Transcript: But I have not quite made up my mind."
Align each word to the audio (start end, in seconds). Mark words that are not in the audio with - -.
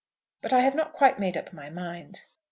But 0.41 0.51
I 0.51 0.61
have 0.61 0.73
not 0.73 0.93
quite 0.93 1.19
made 1.19 1.37
up 1.37 1.53
my 1.53 1.69
mind." 1.69 2.21